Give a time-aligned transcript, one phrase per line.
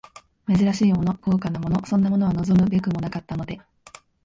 [0.47, 3.59] 珍しいもの、豪華なもの、そんなものは望むべくもなかったので、